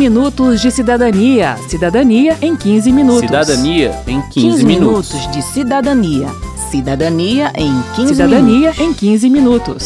[0.00, 1.58] minutos de cidadania.
[1.68, 3.20] Cidadania em 15 minutos.
[3.20, 5.12] Cidadania em 15, 15 minutos.
[5.12, 6.28] minutos de cidadania.
[6.70, 8.80] Cidadania em 15 Cidadania minutos.
[8.80, 9.84] em 15 minutos.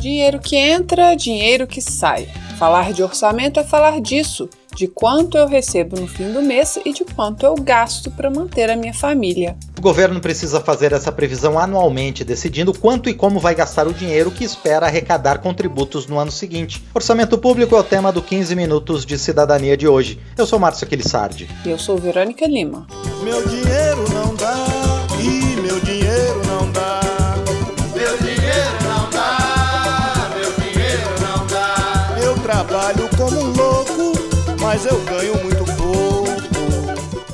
[0.00, 2.26] Dinheiro que entra, dinheiro que sai.
[2.58, 6.92] Falar de orçamento é falar disso, de quanto eu recebo no fim do mês e
[6.92, 9.56] de quanto eu gasto para manter a minha família.
[9.78, 14.30] O governo precisa fazer essa previsão anualmente, decidindo quanto e como vai gastar o dinheiro
[14.30, 16.82] que espera arrecadar com tributos no ano seguinte.
[16.94, 20.18] Orçamento público é o tema do 15 Minutos de Cidadania de hoje.
[20.36, 21.48] Eu sou Márcio Aquilissardi.
[21.64, 22.86] E eu sou Verônica Lima.
[23.22, 24.63] Meu dinheiro não dá,
[34.74, 36.24] mas eu ganho muito pouco.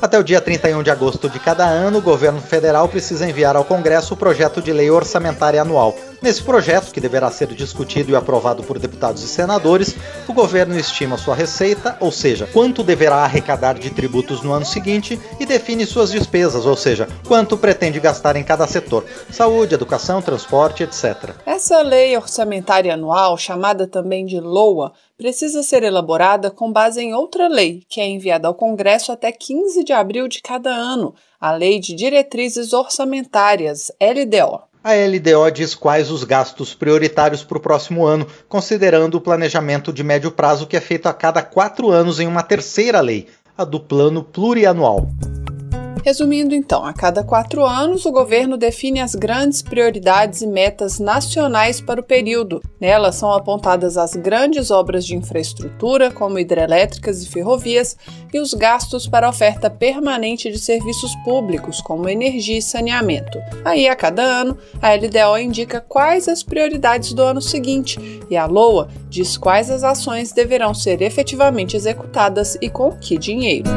[0.02, 3.64] Até o dia 31 de agosto de cada ano, o governo federal precisa enviar ao
[3.64, 5.96] Congresso o projeto de lei orçamentária anual.
[6.22, 9.96] Nesse projeto, que deverá ser discutido e aprovado por deputados e senadores,
[10.28, 15.18] o governo estima sua receita, ou seja, quanto deverá arrecadar de tributos no ano seguinte,
[15.40, 20.82] e define suas despesas, ou seja, quanto pretende gastar em cada setor: saúde, educação, transporte,
[20.82, 21.30] etc.
[21.46, 27.48] Essa lei orçamentária anual, chamada também de LOA, precisa ser elaborada com base em outra
[27.48, 31.78] lei, que é enviada ao Congresso até 15 de abril de cada ano, a Lei
[31.78, 34.69] de Diretrizes Orçamentárias, LDO.
[34.82, 40.02] A LDO diz quais os gastos prioritários para o próximo ano, considerando o planejamento de
[40.02, 43.78] médio prazo que é feito a cada quatro anos em uma terceira lei, a do
[43.78, 45.06] Plano Plurianual.
[46.04, 51.80] Resumindo, então, a cada quatro anos, o governo define as grandes prioridades e metas nacionais
[51.80, 52.62] para o período.
[52.80, 57.96] Nelas são apontadas as grandes obras de infraestrutura, como hidrelétricas e ferrovias,
[58.32, 63.38] e os gastos para a oferta permanente de serviços públicos, como energia e saneamento.
[63.64, 67.98] Aí, a cada ano, a LDO indica quais as prioridades do ano seguinte,
[68.30, 73.70] e a LOA diz quais as ações deverão ser efetivamente executadas e com que dinheiro.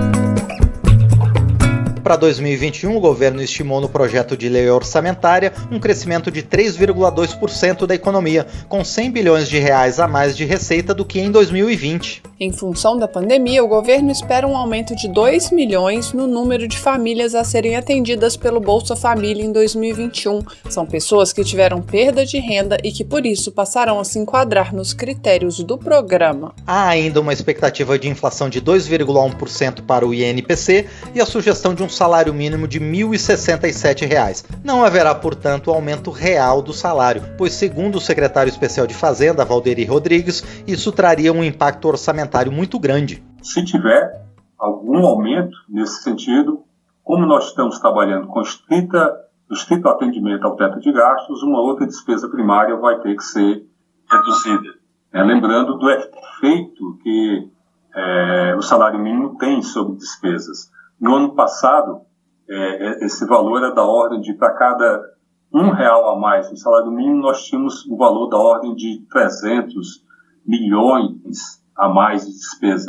[2.04, 7.96] Para 2021, o governo estimou no projeto de lei orçamentária um crescimento de 3,2% da
[7.96, 12.22] economia, com 100 bilhões de reais a mais de receita do que em 2020.
[12.38, 16.78] Em função da pandemia, o governo espera um aumento de 2 milhões no número de
[16.78, 20.42] famílias a serem atendidas pelo Bolsa Família em 2021.
[20.70, 24.76] São pessoas que tiveram perda de renda e que, por isso, passarão a se enquadrar
[24.76, 26.54] nos critérios do programa.
[26.68, 30.86] Há ainda uma expectativa de inflação de 2,1% para o INPC
[31.16, 34.44] e a sugestão de um salário mínimo de 1.067 reais.
[34.64, 39.86] Não haverá, portanto, aumento real do salário, pois, segundo o secretário especial de Fazenda, Valderi
[39.86, 43.24] Rodrigues, isso traria um impacto orçamentário muito grande.
[43.42, 44.22] Se tiver
[44.58, 46.64] algum aumento nesse sentido,
[47.04, 49.14] como nós estamos trabalhando com estrita,
[49.52, 53.64] estrito atendimento ao teto de gastos, uma outra despesa primária vai ter que ser
[54.10, 54.70] reduzida.
[55.12, 57.52] É, lembrando do efeito que
[57.96, 60.72] é, o salário mínimo tem sobre despesas.
[61.00, 62.02] No ano passado,
[62.50, 65.14] é, esse valor era da ordem de, para cada
[65.54, 70.04] um real a mais no salário mínimo, nós tínhamos um valor da ordem de 300
[70.46, 72.88] milhões a mais de despesa.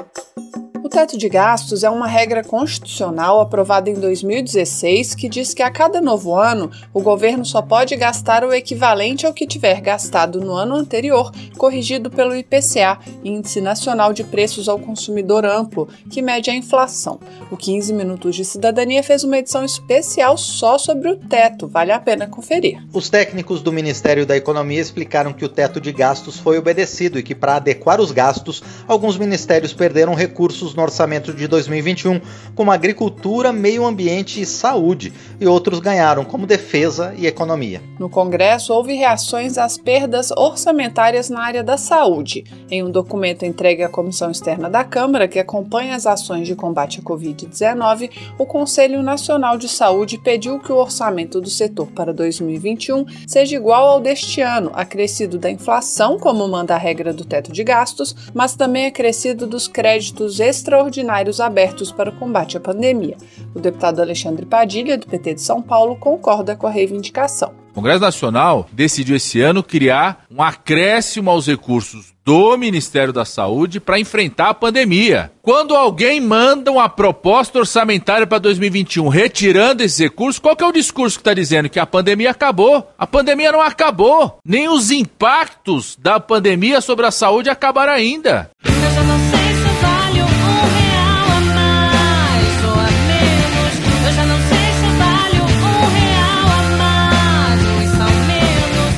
[0.94, 6.00] Teto de gastos é uma regra constitucional aprovada em 2016 que diz que a cada
[6.00, 10.76] novo ano o governo só pode gastar o equivalente ao que tiver gastado no ano
[10.76, 17.18] anterior, corrigido pelo IPCA, Índice Nacional de Preços ao Consumidor Amplo, que mede a inflação.
[17.50, 21.98] O 15 Minutos de Cidadania fez uma edição especial só sobre o teto, vale a
[21.98, 22.80] pena conferir.
[22.92, 27.22] Os técnicos do Ministério da Economia explicaram que o teto de gastos foi obedecido e
[27.24, 32.20] que, para adequar os gastos, alguns ministérios perderam recursos no orçamento de 2021,
[32.54, 37.82] como agricultura, meio ambiente e saúde, e outros ganharam, como defesa e economia.
[37.98, 42.44] No Congresso, houve reações às perdas orçamentárias na área da saúde.
[42.70, 47.00] Em um documento entregue à Comissão Externa da Câmara, que acompanha as ações de combate
[47.00, 53.06] à Covid-19, o Conselho Nacional de Saúde pediu que o orçamento do setor para 2021
[53.26, 57.64] seja igual ao deste ano, acrescido da inflação, como manda a regra do teto de
[57.64, 60.40] gastos, mas também acrescido dos créditos
[60.74, 63.16] extraordinários abertos para o combate à pandemia.
[63.54, 67.52] O deputado Alexandre Padilha, do PT de São Paulo, concorda com a reivindicação.
[67.70, 73.80] O Congresso Nacional decidiu esse ano criar um acréscimo aos recursos do Ministério da Saúde
[73.80, 75.30] para enfrentar a pandemia.
[75.42, 81.18] Quando alguém manda uma proposta orçamentária para 2021 retirando esses recursos, qual é o discurso
[81.18, 81.68] que está dizendo?
[81.68, 82.88] Que a pandemia acabou.
[82.96, 84.38] A pandemia não acabou.
[84.44, 88.50] Nem os impactos da pandemia sobre a saúde acabaram ainda.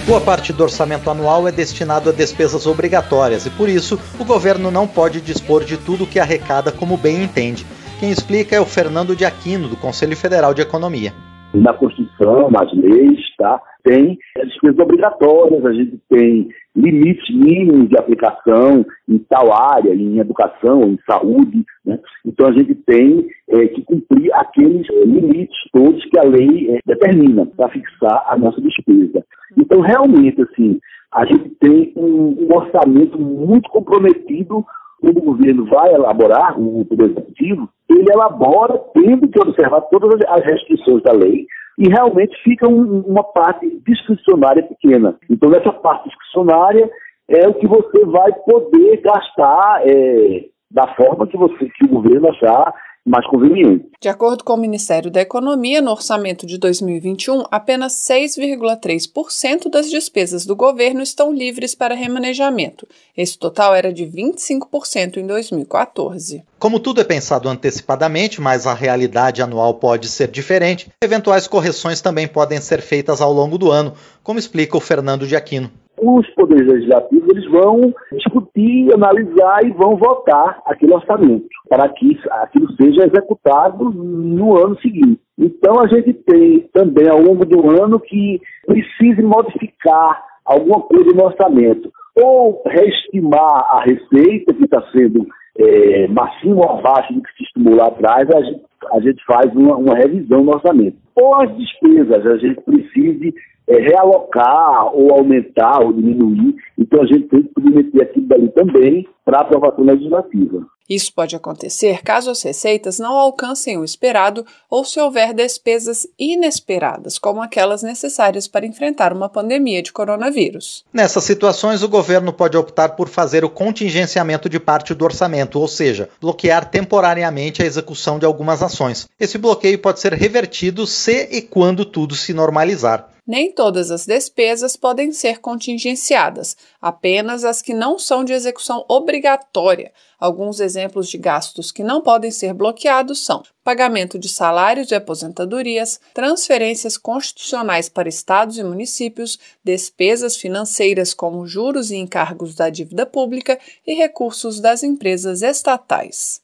[0.06, 4.70] Boa parte do orçamento anual é destinado a despesas obrigatórias e, por isso, o governo
[4.70, 7.66] não pode dispor de tudo o que arrecada como bem entende.
[7.98, 11.12] Quem explica é o Fernando de Aquino, do Conselho Federal de Economia.
[11.52, 13.60] Na Constituição, nas leis, tá?
[13.86, 20.18] tem as despesas obrigatórias, a gente tem limites mínimos de aplicação em tal área, em
[20.18, 21.64] educação, em saúde.
[21.84, 21.98] Né?
[22.24, 27.46] Então a gente tem é, que cumprir aqueles limites todos que a lei é, determina
[27.56, 29.24] para fixar a nossa despesa.
[29.56, 30.78] Então realmente assim
[31.12, 34.64] a gente tem um, um orçamento muito comprometido
[35.00, 40.44] quando o governo vai elaborar, o Poder Executivo, ele elabora tendo que observar todas as
[40.44, 41.46] restrições da lei,
[41.78, 45.16] e realmente fica um, uma parte discricionária pequena.
[45.30, 46.90] Então, nessa parte discricionária
[47.28, 52.28] é o que você vai poder gastar é, da forma que, você, que o governo
[52.30, 52.72] achar
[53.06, 53.86] mais conveniente.
[54.00, 60.44] De acordo com o Ministério da Economia, no orçamento de 2021, apenas 6,3% das despesas
[60.44, 62.86] do governo estão livres para remanejamento.
[63.16, 66.44] Esse total era de 25% em 2014.
[66.58, 72.26] Como tudo é pensado antecipadamente, mas a realidade anual pode ser diferente, eventuais correções também
[72.26, 75.70] podem ser feitas ao longo do ano, como explica o Fernando de Aquino
[76.00, 82.70] os poderes legislativos eles vão discutir, analisar e vão votar aquele orçamento para que aquilo
[82.72, 85.20] seja executado no ano seguinte.
[85.38, 91.24] Então a gente tem também ao longo do ano que precise modificar alguma coisa no
[91.24, 95.26] orçamento ou reestimar a receita que está sendo
[95.58, 96.06] é,
[96.44, 100.44] ou abaixo do que se estimulou atrás, a gente, a gente faz uma, uma revisão
[100.44, 100.96] no orçamento.
[101.14, 103.34] Ou as despesas, a gente precise
[103.68, 106.54] é, realocar ou aumentar ou diminuir.
[106.78, 110.66] Então a gente tem que submeter aquilo dali também para aprovação legislativa.
[110.88, 117.18] Isso pode acontecer caso as receitas não alcancem o esperado ou se houver despesas inesperadas,
[117.18, 120.84] como aquelas necessárias para enfrentar uma pandemia de coronavírus.
[120.92, 125.66] Nessas situações, o governo pode optar por fazer o contingenciamento de parte do orçamento, ou
[125.66, 129.08] seja, bloquear temporariamente a execução de algumas ações.
[129.18, 133.15] Esse bloqueio pode ser revertido se e quando tudo se normalizar.
[133.26, 139.92] Nem todas as despesas podem ser contingenciadas, apenas as que não são de execução obrigatória.
[140.18, 145.98] Alguns exemplos de gastos que não podem ser bloqueados são pagamento de salários e aposentadorias,
[146.14, 153.58] transferências constitucionais para estados e municípios, despesas financeiras como juros e encargos da dívida pública
[153.84, 156.40] e recursos das empresas estatais.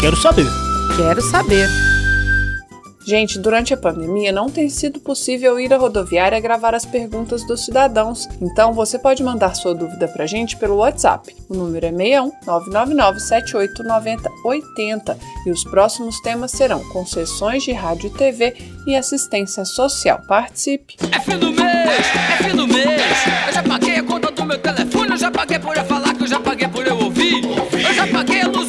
[0.00, 0.46] Quero saber.
[0.96, 1.93] Quero saber.
[3.06, 7.64] Gente, durante a pandemia não tem sido possível ir à rodoviária gravar as perguntas dos
[7.64, 11.36] cidadãos, então você pode mandar sua dúvida para a gente pelo WhatsApp.
[11.48, 18.06] O número é 61 999 7890 80 e os próximos temas serão concessões de rádio
[18.06, 18.54] e TV
[18.86, 20.22] e assistência social.
[20.26, 20.96] Participe!
[21.12, 23.02] É fim do mês, é fim do mês.
[23.48, 26.22] Eu já paguei a conta do meu telefone, eu já paguei por eu falar que
[26.22, 27.44] eu já paguei por eu ouvir.
[27.44, 28.63] Eu já paguei a luz,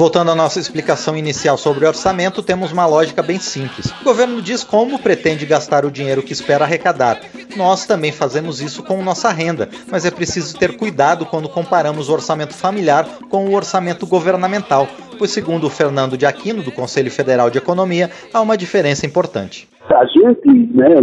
[0.00, 3.92] Voltando à nossa explicação inicial sobre orçamento, temos uma lógica bem simples.
[4.00, 7.20] O governo diz como pretende gastar o dinheiro que espera arrecadar.
[7.54, 12.14] Nós também fazemos isso com nossa renda, mas é preciso ter cuidado quando comparamos o
[12.14, 14.88] orçamento familiar com o orçamento governamental,
[15.20, 19.68] pois, segundo o Fernando de Aquino, do Conselho Federal de Economia, há uma diferença importante.
[19.94, 20.94] A gente, né,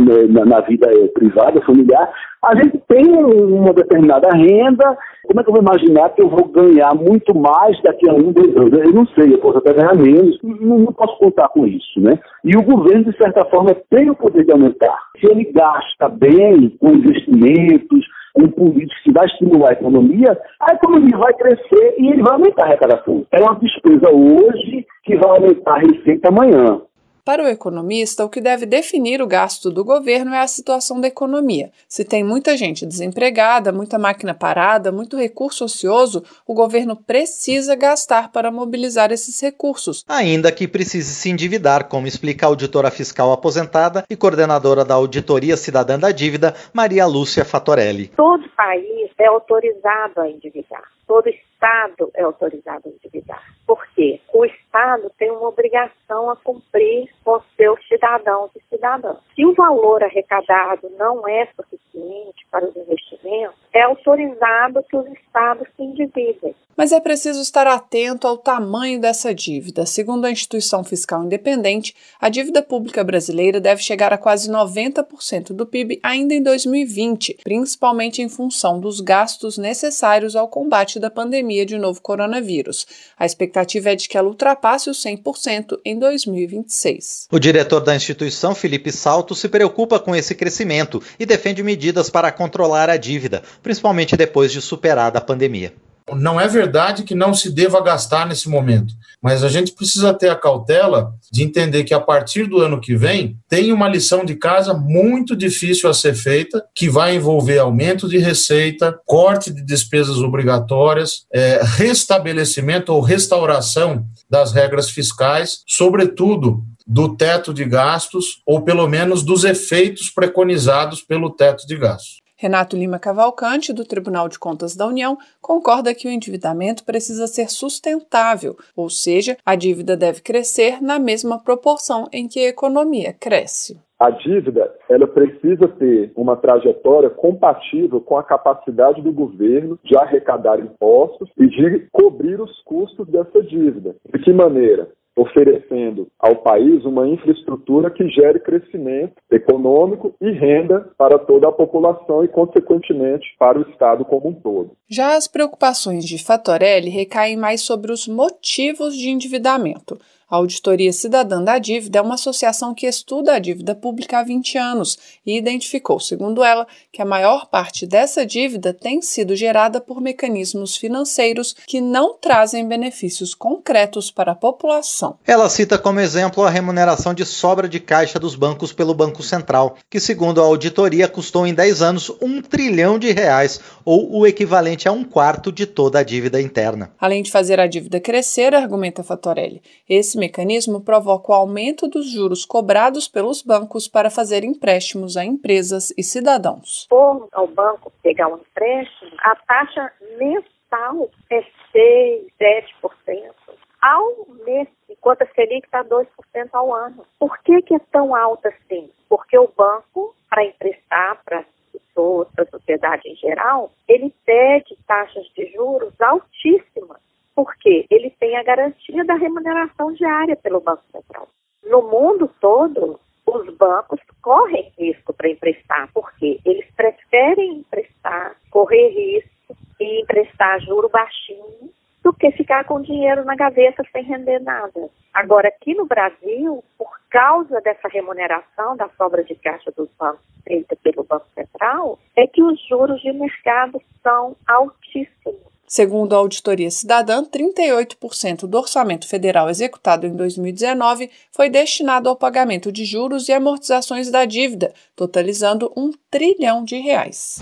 [0.44, 2.12] na, vida eh, privada, familiar,
[2.44, 4.98] a gente tem uma determinada renda.
[5.28, 8.32] Como é que eu vou imaginar que eu vou ganhar muito mais daqui a um,
[8.32, 8.74] dois anos?
[8.74, 12.18] Eu não sei, eu posso até ganhar menos, não, não posso contar com isso, né?
[12.44, 14.98] E o governo, de certa forma, tem o poder de aumentar.
[15.20, 18.04] Se ele gasta bem com investimentos,
[18.38, 22.64] com políticos que vai estimular a economia, a economia vai crescer e ele vai aumentar
[22.64, 23.26] a arrecadação.
[23.32, 26.82] É uma despesa hoje que vai aumentar a receita amanhã.
[27.28, 31.10] Para o economista, o que deve definir o gasto do governo é a situação da
[31.10, 31.72] economia.
[31.86, 38.32] Se tem muita gente desempregada, muita máquina parada, muito recurso ocioso, o governo precisa gastar
[38.32, 40.06] para mobilizar esses recursos.
[40.08, 45.58] Ainda que precise se endividar, como explica a auditora fiscal aposentada e coordenadora da Auditoria
[45.58, 48.08] Cidadã da Dívida, Maria Lúcia Fatorelli.
[48.16, 50.84] Todo país é autorizado a endividar.
[51.06, 51.28] Todo
[51.58, 53.44] Estado é autorizado a endividar.
[53.66, 54.22] Por quê?
[54.32, 59.18] O Estado tem uma obrigação a cumprir com seus cidadãos e cidadãs.
[59.34, 65.68] Se o valor arrecadado não é suficiente para os investimentos, é autorizado que os Estados
[65.76, 66.56] se endividem.
[66.76, 69.84] Mas é preciso estar atento ao tamanho dessa dívida.
[69.84, 75.66] Segundo a instituição fiscal independente, a dívida pública brasileira deve chegar a quase 90% do
[75.66, 81.80] PIB ainda em 2020, principalmente em função dos gastos necessários ao combate da pandemia de
[81.80, 82.86] novo coronavírus.
[83.18, 87.28] A expectativa é de que ela ultrapasse os 100% em 2026.
[87.32, 92.32] O diretor da instituição, Felipe Salto, se preocupa com esse crescimento e defende medidas para
[92.38, 95.74] controlar a dívida, principalmente depois de superada a pandemia.
[96.16, 100.30] Não é verdade que não se deva gastar nesse momento, mas a gente precisa ter
[100.30, 104.36] a cautela de entender que a partir do ano que vem tem uma lição de
[104.36, 110.20] casa muito difícil a ser feita, que vai envolver aumento de receita, corte de despesas
[110.20, 118.88] obrigatórias, é, restabelecimento ou restauração das regras fiscais, sobretudo do teto de gastos, ou pelo
[118.88, 122.27] menos dos efeitos preconizados pelo teto de gastos.
[122.38, 127.50] Renato Lima Cavalcante, do Tribunal de Contas da União, concorda que o endividamento precisa ser
[127.50, 133.82] sustentável, ou seja, a dívida deve crescer na mesma proporção em que a economia cresce.
[134.00, 140.60] A dívida, ela precisa ter uma trajetória compatível com a capacidade do governo de arrecadar
[140.60, 143.96] impostos e de cobrir os custos dessa dívida.
[144.14, 144.88] De que maneira?
[145.18, 152.24] Oferecendo ao país uma infraestrutura que gere crescimento econômico e renda para toda a população
[152.24, 154.72] e, consequentemente, para o Estado como um todo.
[154.88, 159.98] Já as preocupações de Fatorelli recaem mais sobre os motivos de endividamento.
[160.30, 164.58] A Auditoria Cidadã da Dívida é uma associação que estuda a dívida pública há 20
[164.58, 170.02] anos e identificou, segundo ela, que a maior parte dessa dívida tem sido gerada por
[170.02, 175.18] mecanismos financeiros que não trazem benefícios concretos para a população.
[175.26, 179.78] Ela cita como exemplo a remuneração de sobra de caixa dos bancos pelo Banco Central,
[179.90, 184.90] que, segundo a auditoria, custou em 10 anos um trilhão de reais, ou o equivalente
[184.90, 186.92] a um quarto de toda a dívida interna.
[187.00, 192.46] Além de fazer a dívida crescer, argumenta Fatorelli, esse mecanismo provoca o aumento dos juros
[192.46, 196.86] cobrados pelos bancos para fazer empréstimos a empresas e cidadãos.
[196.90, 203.34] For ao banco pegar um empréstimo, a taxa mensal é 6, 7%.
[203.82, 206.08] Ao mês, enquanto a Selic está 2%
[206.54, 207.06] ao ano.
[207.20, 208.90] Por que, que é tão alta assim?
[209.08, 215.26] Porque o banco, para emprestar para pessoas, para a sociedade em geral, ele pede taxas
[215.36, 217.00] de juros altíssimas
[217.38, 221.28] porque ele tem a garantia da remuneração diária pelo Banco Central.
[221.70, 229.56] No mundo todo, os bancos correm risco para emprestar, porque eles preferem emprestar, correr risco
[229.80, 231.70] e emprestar juro baixinho
[232.04, 234.90] do que ficar com dinheiro na gaveta sem render nada.
[235.14, 240.76] Agora, aqui no Brasil, por causa dessa remuneração da sobra de caixa dos bancos feita
[240.78, 245.57] pelo Banco Central, é que os juros de mercado são altíssimos.
[245.68, 252.72] Segundo a Auditoria Cidadã, 38% do orçamento federal executado em 2019 foi destinado ao pagamento
[252.72, 257.38] de juros e amortizações da dívida, totalizando um trilhão de reais.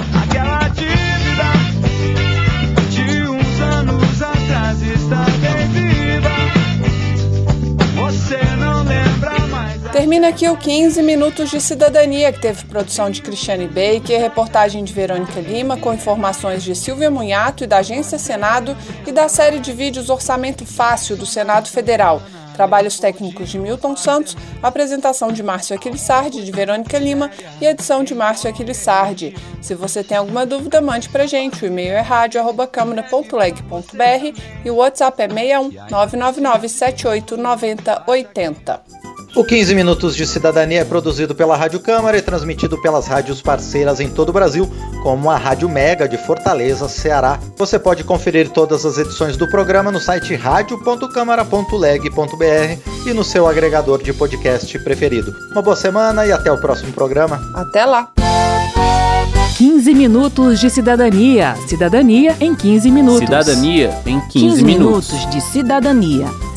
[9.96, 14.92] Termina aqui o 15 Minutos de Cidadania, que teve produção de Cristiane Baker, reportagem de
[14.92, 18.76] Verônica Lima, com informações de Silvia Munhato e da Agência Senado
[19.08, 22.22] e da série de vídeos Orçamento Fácil do Senado Federal.
[22.54, 28.14] Trabalhos técnicos de Milton Santos, apresentação de Márcio Aquilissardi, de Verônica Lima e edição de
[28.14, 29.34] Márcio Aquilissardi.
[29.62, 31.64] Se você tem alguma dúvida, mande pra gente.
[31.64, 39.05] O e-mail é rádio.câmara.leg.br e o WhatsApp é 61 999 78 90 80.
[39.36, 44.00] O 15 Minutos de Cidadania é produzido pela Rádio Câmara e transmitido pelas rádios parceiras
[44.00, 44.72] em todo o Brasil,
[45.04, 47.38] como a Rádio Mega de Fortaleza, Ceará.
[47.58, 54.02] Você pode conferir todas as edições do programa no site radio.câmara.leg.br e no seu agregador
[54.02, 55.36] de podcast preferido.
[55.52, 57.42] Uma boa semana e até o próximo programa.
[57.54, 58.14] Até lá!
[59.58, 61.58] 15 minutos de cidadania.
[61.68, 63.20] Cidadania em 15 minutos.
[63.20, 65.12] Cidadania em 15, 15 minutos.
[65.12, 66.28] minutos de cidadania.